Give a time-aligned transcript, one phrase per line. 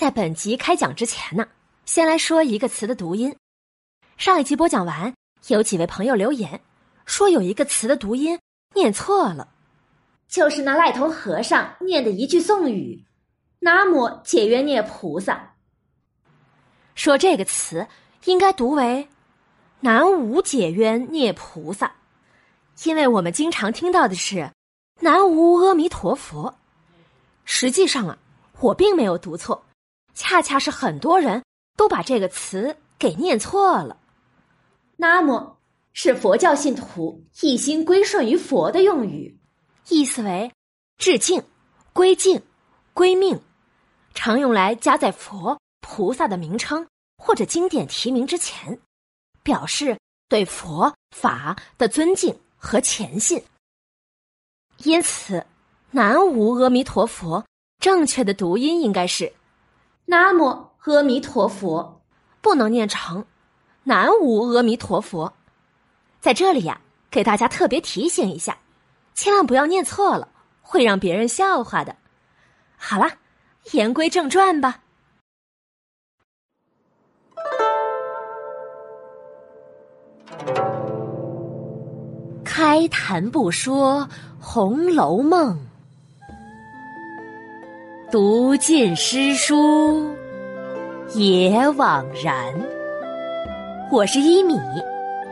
[0.00, 1.46] 在本集开讲之前呢，
[1.84, 3.36] 先来说一个词的读音。
[4.16, 5.12] 上一集播讲完，
[5.48, 6.58] 有几位朋友留言
[7.04, 8.40] 说有一个词的读音
[8.74, 9.48] 念错了，
[10.26, 13.04] 就是那赖头和尚念的一句颂语
[13.60, 15.52] ：“南无解冤孽菩萨。”
[16.96, 17.86] 说这个词
[18.24, 19.06] 应该读为
[19.80, 21.92] “南无解冤孽菩萨”，
[22.84, 24.50] 因为我们经常听到的是
[25.00, 26.58] “南无阿弥陀佛”。
[27.44, 28.16] 实际上啊，
[28.60, 29.62] 我并没有读错。
[30.14, 31.42] 恰恰是很多人
[31.76, 33.98] 都把这个词给念错了。
[34.96, 35.56] 南无
[35.92, 39.38] 是佛教信徒一心归顺于佛的用语，
[39.88, 40.52] 意思为
[40.98, 41.42] 致敬、
[41.92, 42.42] 归敬、
[42.92, 43.40] 归命，
[44.14, 48.78] 常用来加在佛菩萨的名称或者经典题名之前，
[49.42, 49.98] 表示
[50.28, 53.42] 对佛法的尊敬和虔信。
[54.84, 55.44] 因此，
[55.90, 57.44] 南无阿弥陀佛
[57.80, 59.32] 正确的读音应该是。
[60.10, 60.46] 南无
[60.86, 62.00] 阿弥陀佛，
[62.40, 63.24] 不能念成
[63.84, 65.32] 南无阿弥陀佛。
[66.18, 66.80] 在这里呀，
[67.12, 68.58] 给大家特别提醒一下，
[69.14, 70.26] 千万不要念错了，
[70.62, 71.94] 会让别人笑话的。
[72.76, 73.08] 好了，
[73.70, 74.80] 言归正传吧。
[82.44, 84.00] 开谈不说
[84.40, 85.56] 《红楼梦》。
[88.10, 90.12] 读尽诗书
[91.14, 92.52] 也枉然。
[93.92, 94.58] 我是一米，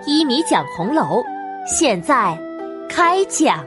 [0.07, 1.25] 一米讲红楼，
[1.67, 2.39] 现在
[2.89, 3.67] 开讲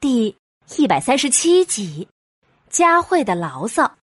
[0.00, 0.34] 第
[0.76, 2.08] 一百三十七集：
[2.68, 3.99] 佳慧的牢骚。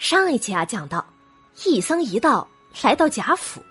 [0.00, 1.04] 上一集啊，讲到
[1.66, 2.48] 一僧一道
[2.82, 3.62] 来到贾府，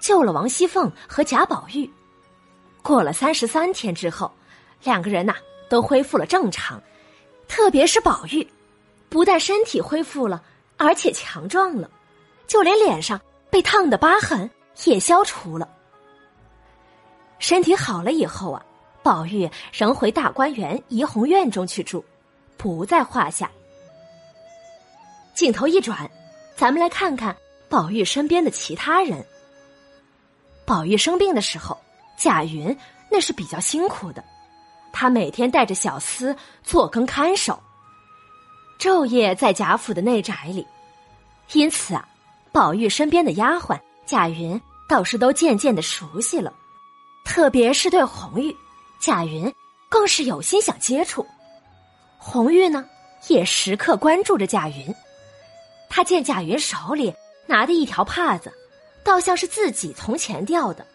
[0.00, 1.88] 救了王熙凤和贾宝玉。
[2.80, 4.32] 过了三十三天之后，
[4.82, 5.34] 两个人呐
[5.68, 6.82] 都恢复了正常，
[7.46, 8.50] 特别是宝玉，
[9.10, 10.42] 不但身体恢复了，
[10.78, 11.90] 而且强壮了，
[12.46, 13.20] 就连脸上
[13.50, 14.50] 被烫的疤痕
[14.86, 15.68] 也消除了。
[17.38, 18.64] 身体好了以后啊，
[19.02, 22.02] 宝玉仍回大观园怡红院中去住，
[22.56, 23.50] 不在话下。
[25.34, 26.08] 镜头一转，
[26.56, 27.36] 咱们来看看
[27.68, 29.24] 宝玉身边的其他人。
[30.64, 31.76] 宝玉生病的时候，
[32.16, 32.76] 贾云
[33.10, 34.22] 那是比较辛苦的，
[34.92, 37.60] 他每天带着小厮做更看守，
[38.78, 40.64] 昼夜在贾府的内宅里。
[41.52, 42.08] 因此啊，
[42.52, 44.58] 宝玉身边的丫鬟贾云
[44.88, 46.54] 倒是都渐渐的熟悉了，
[47.24, 48.56] 特别是对红玉，
[49.00, 49.52] 贾云
[49.88, 51.26] 更是有心想接触。
[52.16, 52.88] 红玉呢，
[53.28, 54.94] 也时刻关注着贾云。
[55.88, 57.14] 他见贾云手里
[57.46, 58.52] 拿的一条帕子，
[59.04, 60.86] 倒像是自己从前掉的，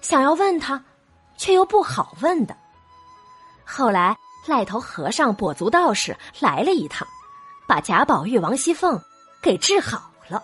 [0.00, 0.82] 想要问他，
[1.36, 2.56] 却又不好问的。
[3.64, 7.08] 后来赖头和尚、跛足道士来了一趟，
[7.66, 9.00] 把贾宝玉、王熙凤
[9.40, 10.42] 给治好了。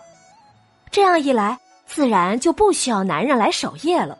[0.89, 4.17] 这样一来，自然就不需要男人来守夜了。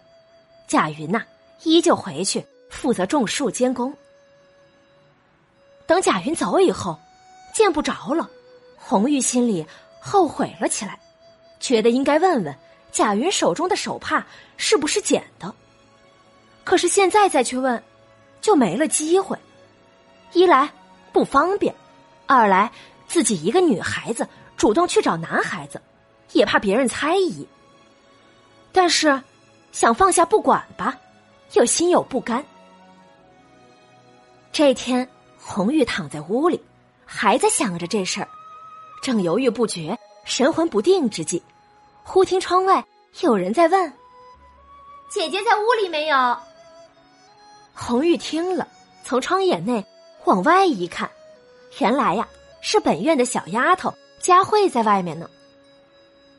[0.68, 1.24] 贾云呐，
[1.64, 3.94] 依旧回去负责种树监工。
[5.88, 6.98] 等贾云走以后，
[7.53, 8.30] 见不着了。
[8.84, 9.66] 红玉心里
[10.00, 11.00] 后悔了起来，
[11.59, 12.53] 觉得应该问问
[12.92, 14.25] 贾云手中的手帕
[14.58, 15.53] 是不是捡的。
[16.64, 17.81] 可是现在再去问，
[18.41, 19.38] 就没了机会。
[20.34, 20.70] 一来
[21.14, 21.74] 不方便，
[22.25, 22.70] 二来
[23.08, 24.28] 自己一个女孩子
[24.58, 25.81] 主动去找男孩子，
[26.34, 27.47] 也怕别人猜疑。
[28.72, 29.22] 但是
[29.72, 30.97] 想放下不管吧，
[31.53, 32.44] 又心有不甘。
[34.52, 35.08] 这天，
[35.40, 36.62] 红玉躺在屋里，
[37.06, 38.28] 还在想着这事儿。
[39.01, 41.41] 正犹豫不决、神魂不定之际，
[42.03, 42.85] 忽听窗外
[43.22, 43.94] 有人在问
[45.09, 46.38] ：“姐姐在屋里没有？”
[47.73, 48.67] 红玉听了，
[49.03, 49.84] 从窗眼内
[50.25, 51.09] 往外一看，
[51.79, 52.28] 原来呀
[52.61, 55.28] 是本院的小丫头佳慧在外面呢。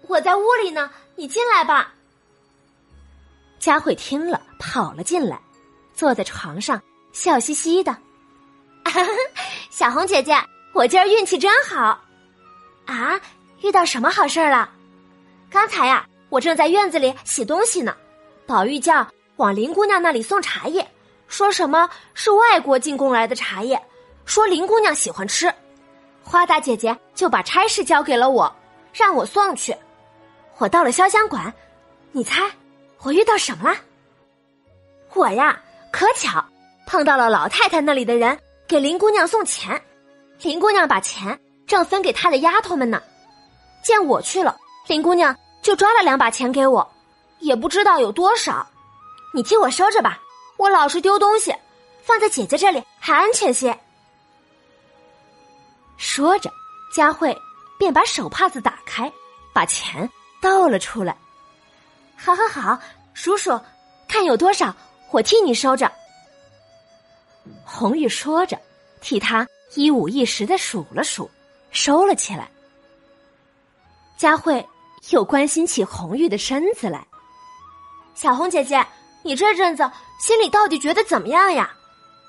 [0.07, 1.93] 我在屋里呢，你进来吧。
[3.59, 5.41] 佳慧听了，跑了进来，
[5.95, 6.81] 坐在床上，
[7.13, 7.97] 笑嘻嘻的
[9.71, 10.37] ：“小红姐姐，
[10.75, 11.99] 我今儿运气真好。”
[12.93, 13.21] 啊，
[13.63, 14.71] 遇到什么好事了？
[15.51, 17.97] 刚才呀，我正在院子里洗东西呢。
[18.47, 19.07] 宝玉叫
[19.37, 20.87] 往林姑娘那里送茶叶，
[21.29, 23.81] 说什么是外国进贡来的茶叶，
[24.25, 25.53] 说林姑娘喜欢吃。
[26.23, 28.55] 花大姐姐就把差事交给了我，
[28.93, 29.75] 让我送去。
[30.59, 31.53] 我到了潇湘馆，
[32.13, 32.43] 你猜
[33.03, 33.77] 我遇到什么了？
[35.15, 35.61] 我呀，
[35.91, 36.45] 可巧
[36.87, 39.83] 碰到了老太太那里的人给林姑娘送钱，
[40.43, 41.39] 林姑娘把钱。
[41.73, 43.03] 正分给他的丫头们呢，
[43.83, 44.55] 见我去了，
[44.89, 46.87] 林姑娘就抓了两把钱给我，
[47.39, 48.67] 也不知道有多少。
[49.33, 50.21] 你替我收着吧，
[50.59, 51.51] 我老是丢东西，
[52.03, 53.75] 放在姐姐这里还安全些。
[55.97, 56.53] 说着，
[56.95, 57.35] 佳慧
[57.79, 59.11] 便把手帕子打开，
[59.55, 60.07] 把钱
[60.43, 61.17] 倒了出来。
[62.19, 62.79] 好好好，
[63.15, 63.59] 数数，
[64.07, 64.77] 看有多少，
[65.11, 65.91] 我替你收着。
[67.65, 68.61] 红玉说着，
[69.01, 71.31] 替他一五一十的数了数，
[71.73, 72.49] 收了起来。
[74.17, 74.65] 佳慧
[75.11, 77.05] 又关心起红玉的身子来。
[78.15, 78.87] 小红姐姐，
[79.23, 79.91] 你这阵子
[80.21, 81.75] 心里到底觉得怎么样呀？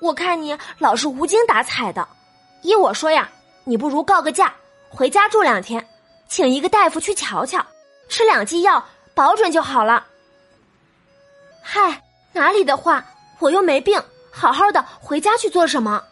[0.00, 2.06] 我看你老是无精打采的。
[2.62, 3.30] 依我说呀，
[3.64, 4.52] 你不如告个假，
[4.90, 5.86] 回家住两天，
[6.26, 7.64] 请一个大夫去瞧瞧，
[8.08, 10.06] 吃两剂药，保准就好了。
[11.62, 12.02] 嗨，
[12.32, 13.04] 哪里的话，
[13.38, 14.02] 我又没病，
[14.32, 16.02] 好好的回家去做什么？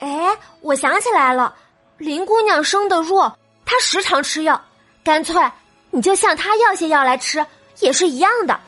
[0.00, 1.56] 哎，我想起来了，
[1.98, 3.36] 林姑娘生的弱。
[3.66, 4.62] 她时常吃药，
[5.02, 5.40] 干脆
[5.90, 7.44] 你就向她要些药来吃，
[7.80, 8.60] 也是一样的。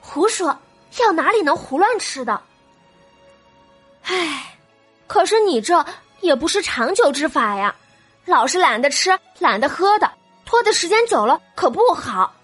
[0.00, 0.58] 胡说，
[0.98, 2.42] 药哪里能胡乱吃的？
[4.04, 4.56] 唉，
[5.06, 5.84] 可是你这
[6.20, 7.74] 也不是长久之法呀，
[8.24, 10.10] 老是懒得吃、懒得喝的，
[10.44, 12.34] 拖的时间久了可不好。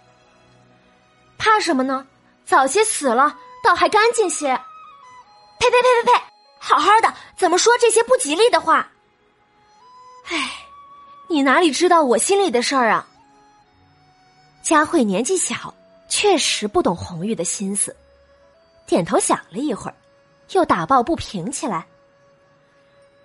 [1.38, 2.06] 怕什么呢？
[2.44, 4.48] 早些死了，倒还干净些。
[5.58, 6.22] 呸呸呸呸呸！
[6.58, 8.88] 好好的，怎么说这些不吉利的话？
[10.28, 10.50] 唉。
[11.30, 13.06] 你哪里知道我心里的事儿啊？
[14.62, 15.74] 佳慧年纪小，
[16.08, 17.94] 确实不懂红玉的心思，
[18.86, 19.94] 点头想了一会儿，
[20.52, 21.86] 又打抱不平起来。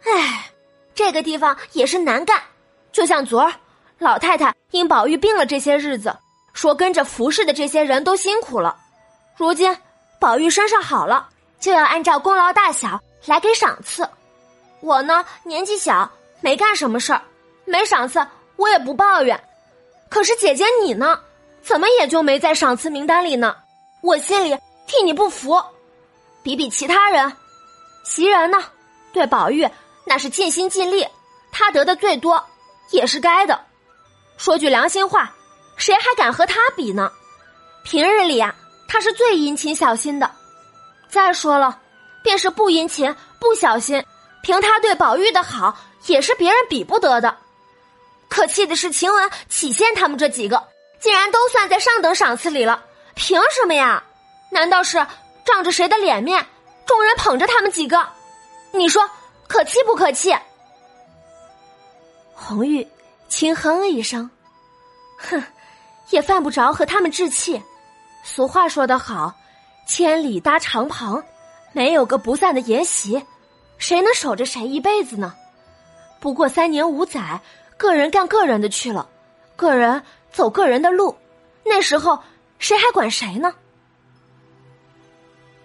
[0.04, 0.52] 唉，
[0.94, 2.42] 这个地方也是难干，
[2.92, 3.54] 就像昨儿
[4.00, 6.14] 老太太因宝玉病了这些日子，
[6.52, 8.78] 说跟着服侍的这些人都辛苦了，
[9.38, 9.78] 如今
[10.20, 14.06] 宝玉身上好了，就要按照功劳大小来给赏赐。
[14.82, 16.12] 我呢，年纪小，
[16.44, 17.22] 没干什么事儿。
[17.66, 19.42] 没赏赐，我也不抱怨。
[20.10, 21.18] 可是姐姐你呢，
[21.62, 23.56] 怎么也就没在赏赐名单里呢？
[24.02, 24.56] 我心里
[24.86, 25.64] 替你不服。
[26.44, 27.32] 比比其他人，
[28.04, 28.62] 袭人呢，
[29.14, 29.66] 对宝玉
[30.06, 31.08] 那是尽心尽力，
[31.54, 32.44] 他得的最多，
[32.92, 33.62] 也是该的。
[34.36, 35.34] 说句良心话，
[35.78, 37.10] 谁还敢和他比呢？
[37.86, 38.54] 平日里啊，
[38.90, 40.30] 他是最殷勤小心的。
[41.08, 41.80] 再说了，
[42.22, 44.04] 便是不殷勤不小心，
[44.42, 47.38] 凭他对宝玉的好，也是别人比不得的。
[48.30, 50.68] 可气的是，晴雯、启先他们这几个
[51.00, 52.84] 竟然都算在上等赏赐里了，
[53.14, 54.04] 凭什么呀？
[54.50, 55.06] 难道是
[55.46, 56.46] 仗着谁的脸面，
[56.86, 58.08] 众人捧着他们几个？
[58.72, 59.08] 你说
[59.48, 60.36] 可气不可气？
[62.34, 62.88] 红玉
[63.30, 64.30] 轻哼了一声，
[65.18, 65.44] 哼，
[66.10, 67.62] 也犯不着和他们置气。
[68.24, 69.34] 俗话说得好，
[69.88, 71.24] 千里搭长棚，
[71.72, 73.24] 没有个不散的筵席，
[73.78, 75.36] 谁能守着谁一辈子呢？
[76.24, 77.42] 不过三年五载。
[77.76, 79.10] 个人干个人的去了，
[79.58, 81.14] 个人走个人的路，
[81.66, 82.18] 那时候
[82.60, 83.54] 谁还管谁呢？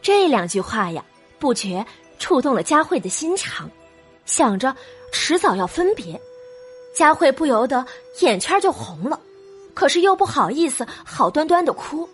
[0.02, 1.04] 这两句话呀，
[1.38, 1.86] 不觉
[2.18, 3.70] 触动了佳慧的心肠，
[4.24, 4.74] 想着
[5.12, 6.20] 迟早要分别，
[6.92, 7.86] 佳慧不由得
[8.20, 9.20] 眼圈就红了，
[9.74, 12.08] 可是又不好意思好端端的哭，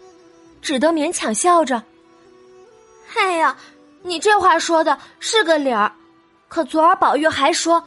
[0.60, 1.82] 只得勉强笑着
[3.16, 3.56] ：“哎呀，
[4.02, 5.90] 你这话说的是个理儿，
[6.48, 7.82] 可昨儿宝玉还说，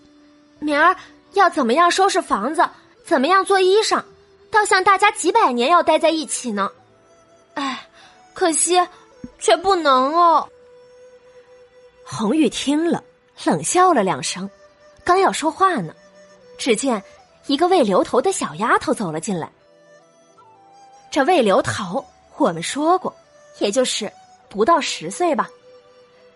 [0.59, 0.95] 明儿。”
[1.33, 2.67] 要怎么样收拾房子？
[3.05, 4.01] 怎么样做衣裳？
[4.49, 6.71] 倒像大家几百年要待在一起呢。
[7.53, 7.87] 哎，
[8.33, 8.81] 可惜，
[9.37, 10.49] 却不能哦。
[12.03, 13.03] 红玉听了，
[13.43, 14.49] 冷笑了两声，
[15.03, 15.93] 刚要说话呢，
[16.57, 17.03] 只见
[17.45, 19.51] 一个未留头的小丫头走了进来。
[21.11, 22.03] 这未留头，
[22.37, 23.15] 我们说过，
[23.59, 24.11] 也就是
[24.49, 25.47] 不到十岁吧。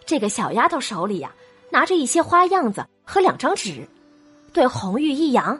[0.06, 1.34] 这个小丫头手里呀，
[1.72, 3.88] 拿着一些花样子和两张纸。
[4.54, 5.60] 对红玉一扬，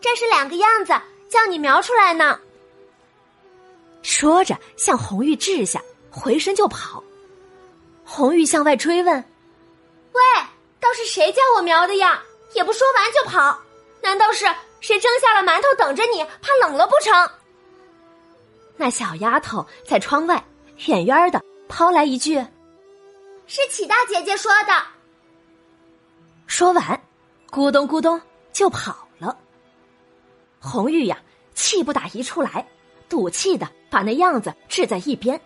[0.00, 0.92] 这是两个样子，
[1.28, 2.38] 叫你描出来呢。
[4.02, 5.80] 说着，向红玉掷下，
[6.10, 7.02] 回身就跑。
[8.04, 9.16] 红玉向外追问
[10.12, 10.20] ：“喂，
[10.80, 12.22] 倒是谁叫我描的呀？
[12.54, 13.60] 也不说完就跑，
[14.00, 14.46] 难道是
[14.80, 17.30] 谁蒸下了馒头等着你，怕冷了不成？”
[18.76, 20.42] 那小丫头在窗外
[20.86, 22.36] 远远的抛来一句
[23.46, 24.82] ：“是启大姐姐说的。”
[26.46, 27.07] 说完。
[27.50, 28.20] 咕咚咕咚
[28.52, 29.36] 就跑了。
[30.60, 31.18] 红玉呀，
[31.54, 32.66] 气不打一处来，
[33.08, 35.40] 赌气的把那样子置在一边，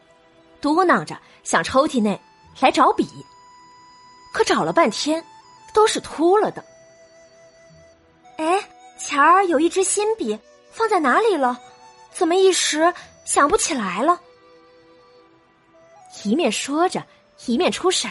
[0.61, 2.21] 嘟囔着向抽屉内
[2.61, 3.07] 来找笔。
[4.33, 5.23] 可找了半天，
[5.75, 6.65] 都是秃了的。
[8.39, 8.59] 哎，
[8.99, 10.39] 前儿有一支新笔，
[10.71, 11.61] 放在哪里了？
[12.11, 12.93] 怎么一时
[13.25, 14.19] 想不起来了？
[16.25, 17.05] 一面说着，
[17.47, 18.11] 一面出神。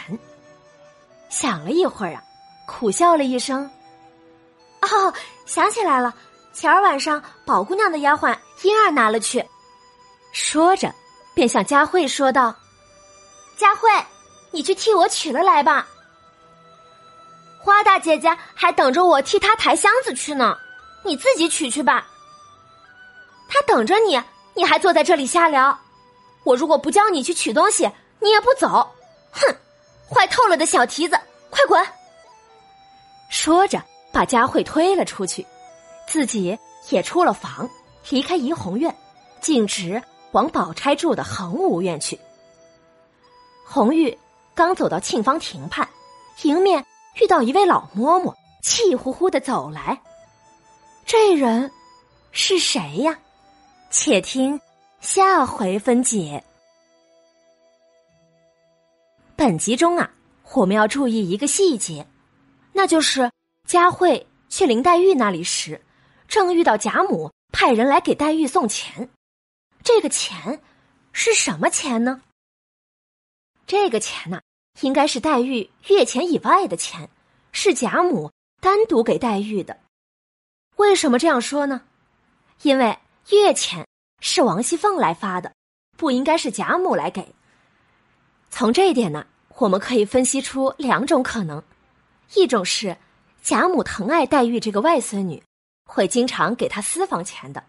[1.28, 2.22] 想了一会儿啊，
[2.66, 3.68] 苦笑了一声。
[4.82, 5.12] 哦，
[5.46, 6.12] 想起来了，
[6.52, 9.44] 前儿晚上宝姑娘的丫鬟英儿拿了去。”
[10.32, 10.92] 说着，
[11.34, 12.54] 便向佳慧说道
[13.56, 13.88] ：“佳慧，
[14.50, 15.86] 你去替我取了来吧。
[17.58, 20.58] 花大姐姐还等着我替她抬箱子去呢，
[21.04, 22.06] 你自己取去吧。
[23.48, 24.20] 她等着你，
[24.54, 25.78] 你还坐在这里瞎聊。
[26.44, 28.68] 我如果不叫你去取东西，你也不走。
[29.30, 29.54] 哼，
[30.10, 31.16] 坏透了的小蹄子，
[31.50, 31.86] 快滚！”
[33.30, 33.80] 说着，
[34.12, 35.46] 把佳慧推了出去，
[36.06, 36.58] 自己
[36.90, 37.68] 也出了房，
[38.10, 38.94] 离开怡红院，
[39.40, 40.02] 径直
[40.32, 42.18] 往宝钗住的恒芜院去。
[43.64, 44.16] 红玉
[44.54, 45.88] 刚走到沁芳亭畔，
[46.42, 46.84] 迎面
[47.20, 49.98] 遇到一位老嬷嬷，气呼呼的走来。
[51.06, 51.70] 这人
[52.30, 53.18] 是谁呀？
[53.90, 54.60] 且听
[55.00, 56.42] 下回分解。
[59.34, 60.10] 本集中啊，
[60.54, 62.06] 我们要注意一个细节，
[62.72, 63.30] 那就是
[63.66, 65.80] 佳慧去林黛玉那里时，
[66.28, 69.08] 正遇到贾母派人来给黛玉送钱。
[69.82, 70.60] 这个钱
[71.12, 72.22] 是什么钱呢？
[73.66, 74.40] 这个钱呢，
[74.80, 77.08] 应该是黛玉月钱以外的钱，
[77.52, 79.78] 是贾母单独给黛玉的。
[80.76, 81.82] 为什么这样说呢？
[82.62, 82.98] 因为
[83.30, 83.86] 月钱
[84.20, 85.52] 是王熙凤来发的，
[85.96, 87.34] 不应该是贾母来给。
[88.50, 89.26] 从这一点呢，
[89.56, 91.62] 我们可以分析出两种可能：
[92.34, 92.96] 一种是
[93.42, 95.42] 贾母疼爱黛玉这个外孙女，
[95.84, 97.60] 会经常给她私房钱的；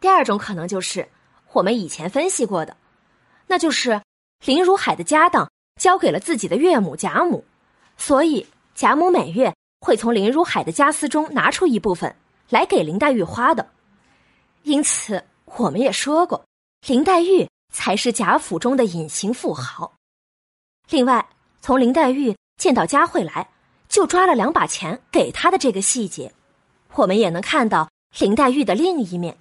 [0.00, 1.08] 第二种可能就是
[1.52, 2.76] 我们以前分析过的，
[3.46, 4.00] 那就是。
[4.44, 5.50] 林如海的家当
[5.80, 7.46] 交给了自己的岳母贾母，
[7.96, 12.14] 所以贾母每月会从林如海的家私中拿出一部分
[12.50, 13.66] 来给林黛玉花的。
[14.64, 16.44] 因此，我们也说过，
[16.86, 19.94] 林黛玉才是贾府中的隐形富豪。
[20.90, 21.26] 另外，
[21.62, 23.48] 从林黛玉见到佳慧来
[23.94, 26.34] 就抓了两把钱给他的这个细节，
[26.94, 29.38] 我们也能看到林黛玉的另一面，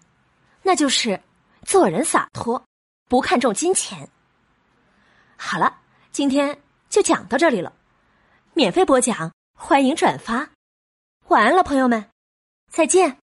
[0.62, 1.20] 那就是
[1.64, 2.64] 做人洒脱，
[3.10, 4.08] 不看重金钱。
[5.36, 5.80] 好了，
[6.12, 6.56] 今天
[6.88, 7.74] 就讲到这里了。
[8.54, 10.48] 免费播讲，欢迎转发。
[11.30, 12.12] 晚安了，朋友们，
[12.72, 13.23] 再见。